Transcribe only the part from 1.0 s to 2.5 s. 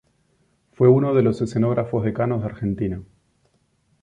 de los escenógrafos decanos de